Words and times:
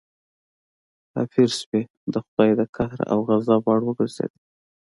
کافر 1.11 1.49
شوې 1.59 1.81
د 2.13 2.15
خدای 2.25 2.51
د 2.59 2.61
قهر 2.75 2.99
او 3.11 3.19
غضب 3.27 3.61
وړ 3.65 3.79
وګرځېدې. 3.85 4.39